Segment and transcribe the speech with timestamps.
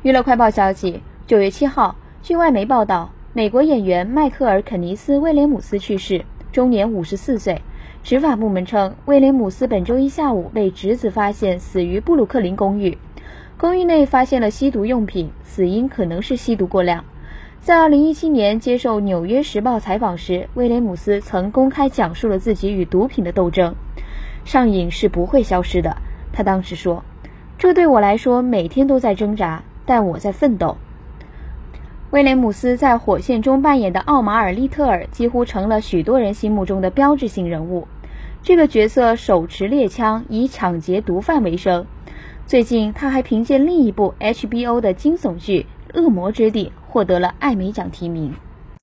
[0.00, 7.60] 娱乐快报消息，九月七号，据外媒报道，美国演员迈克尔·肯尼斯·威廉姆斯去世，终年五十四岁。
[8.04, 12.96] 执法部门称，威廉姆斯本周一下午被侄子发现死于布鲁克林公寓，
[13.56, 17.04] 公寓内发现了吸毒用品，死因可能是吸毒过量。
[17.60, 23.74] 在二零一七年接受《纽约时报》采访时，威廉姆斯曾公开讲述了自己与毒品的斗争。
[24.44, 25.96] 上瘾是不会消失的，
[26.32, 27.02] 他当时说
[27.58, 30.76] ：“这对我来说每天都在挣扎。”但我在奋斗。
[32.10, 37.88] 威廉姆斯在《火线》中扮演的奥马尔·利特尔几乎成了许多人心目中的标志性人物。
[38.42, 41.86] 这个角色手持猎枪，以抢劫毒贩为生。
[42.46, 45.66] 最近，他还凭借另一部 HBO 的惊悚剧
[45.98, 48.34] 《恶魔之地》获得了艾美奖提名。